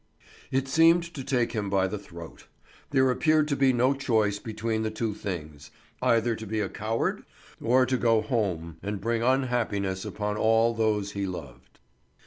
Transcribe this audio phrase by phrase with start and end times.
[0.49, 2.47] It seemed to take him by the throat.
[2.89, 5.69] There appeared to be no choice between the two things,
[6.01, 7.23] either to be a coward,
[7.61, 11.77] or to go home and bring unhappiness upon all those he loved.